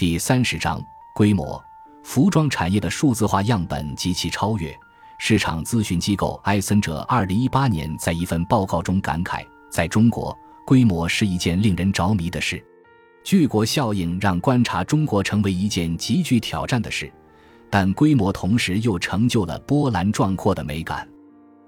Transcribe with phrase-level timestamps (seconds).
[0.00, 1.62] 第三十章规模。
[2.02, 4.74] 服装产业的数字化样本及其超越。
[5.18, 10.34] 市场咨询机构埃森哲二零一八年在一份报告中感慨：在中国，
[10.66, 12.64] 规模是一件令人着迷的事。
[13.22, 17.12] 巨国效应让观察中国成为一件极具挑战的事，
[17.68, 21.06] 但规模同时又成就了波澜壮阔的美感。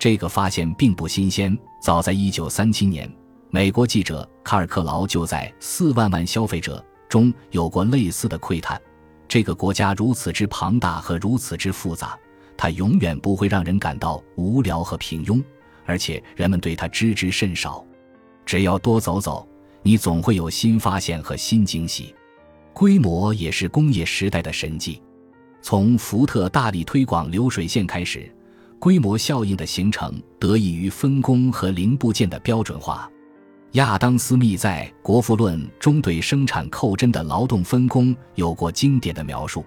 [0.00, 3.08] 这个发现并不新鲜，早在一九三七年，
[3.50, 8.80] 美国记者卡尔克劳就在《四万万消费者》中有过类似的窥探。
[9.28, 12.18] 这个国家如此之庞大和如此之复杂，
[12.56, 15.42] 它永远不会让人感到无聊和平庸，
[15.84, 17.84] 而且人们对它知之甚少。
[18.44, 19.46] 只要多走走，
[19.82, 22.14] 你总会有新发现和新惊喜。
[22.72, 25.02] 规模也是工业时代的神迹。
[25.62, 28.32] 从福特大力推广流水线开始，
[28.78, 33.10] 规模效应的形成得益于分工和零部件的标准化。
[33.76, 39.62] 亚当·斯密在《国富论》中对生产扣针的劳动分工有过经典的描述：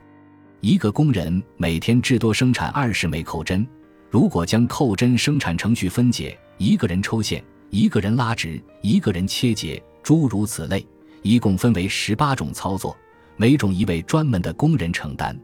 [0.61, 3.65] 一个工人每天至多生产二十枚扣针。
[4.09, 10.83] 如果将扣针生产程序分解，一个人抽线，一个人拉直，一个人切结，诸如此类，
[11.21, 12.97] 一共分为十八种操作，
[13.37, 15.39] 每种一位专门的工人承担。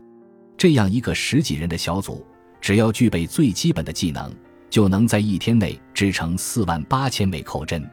[0.58, 2.26] 这样一个十几人的小组，
[2.60, 4.34] 只要具备最基本的技能，
[4.72, 7.88] 就能在一天内制成四万八千枚扣针。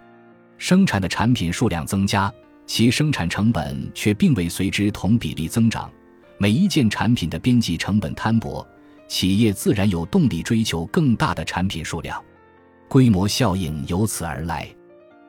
[0.62, 2.32] 生产的产品数量增加，
[2.68, 5.90] 其生产成本却并未随之同比例增长。
[6.38, 8.64] 每一件产品的边际成本摊薄，
[9.08, 12.22] 企业自然有动力追求更大的产品数量，
[12.88, 14.68] 规模效应由此而来。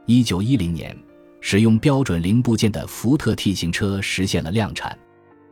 [0.05, 0.95] 一九一零年，
[1.41, 4.95] 使用标准零部件的福特 T 型车实现了量产。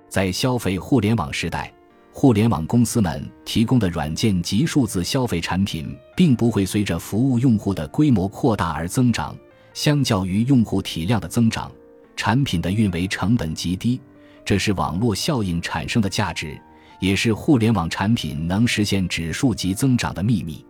[0.07, 1.73] 在消费互联网时代，
[2.11, 9.35] 互联网公司们提供的软件及数字消费产品，并不会随着服务用户的规模扩大而增长。
[9.73, 11.71] 相较于用户体量的增长，
[12.15, 13.99] 产品的运维成本极低，
[14.43, 16.59] 这是网络效应产生的价值，
[16.99, 20.65] 也是互联网产品能实现指数级增长的秘密。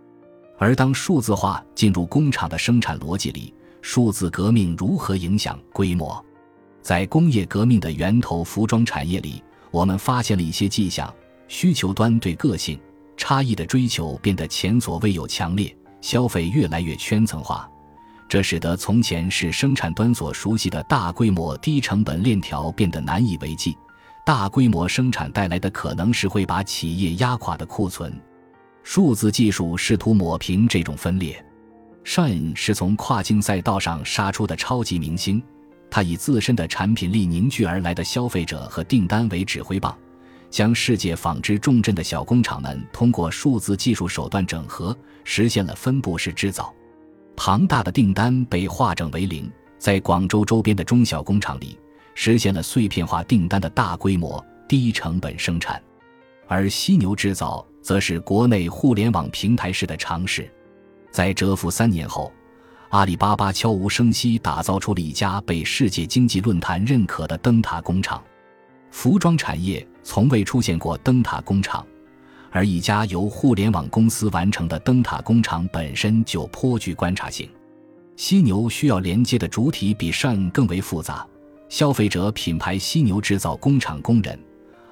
[0.58, 6.24] 而当数字化进入工厂的生产逻辑里，数字革命如何影响规模？
[6.80, 11.12] 在工业革命的源头服装产业里，我们发现了一些迹象：
[11.48, 12.78] 需求端对个性
[13.16, 17.68] 差异的追求变得前所未有强烈，消费越来越圈层化。
[18.32, 23.76] 这使得从前是生产端所熟悉的大规模、低成本链条变得难以为继。
[24.24, 28.18] 大规模生产带来的可能是会把企业压垮的库存。
[28.82, 31.44] 数字技术试图抹平这种分裂。
[32.06, 35.42] shin 是从跨境赛道上杀出的超级明星，
[35.90, 39.94] 他以自身的产品力凝聚而来的消费者和订单为指挥棒，
[40.48, 46.74] 将世界纺织重镇的小工厂们通过数字技术手段整合，实现了分布式制造。
[47.36, 51.78] 庞大的订单被化整为零，在广州周边的中小工厂里
[52.14, 55.82] 实现了碎片化订单的大规模、低成本生产，
[56.46, 60.50] 而犀牛制造则是国内互联网平台式的尝试。
[61.10, 62.32] 在蛰伏三年后，
[62.90, 68.22] 阿里巴巴悄无声息打造出了一家被世界经济论坛认可的灯塔工厂。
[68.90, 71.86] 服装产业从未出现过灯塔工厂。
[72.52, 77.48] 而一家由互联网公司完成的灯塔工厂本身就颇具观察性。
[78.14, 81.26] 犀牛需要连接的主体比上更为复杂。
[81.70, 84.38] 消费者品牌犀牛制造工厂工人，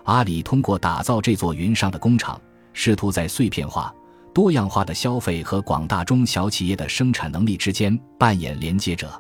[0.04, 2.40] 阿里通过打造这座云上的工厂，
[2.72, 3.94] 试图在碎片化、
[4.32, 9.12] 多样化的消费和广大中小企业的生产能力之间扮演连接者。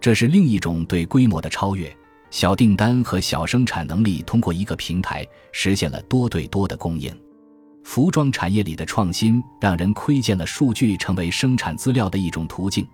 [0.00, 1.96] 这是另一种对规模的超越。
[2.30, 7.16] 小订单和小生产能力通过一个平台实现了多对多的供应。
[7.88, 12.86] 服装产业里的创新让人窥见了数据成为生产资料的一种途径，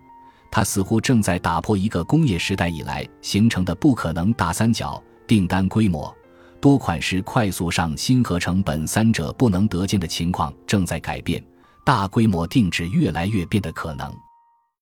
[0.49, 6.15] 它似乎正在打破一个工业时代以来形成的不可能大三角：订单规模、
[6.61, 11.43] 多款式快速上新和成本三者不能得见的情况正在改变，
[11.85, 14.09] 大规模定制越来越变得可能。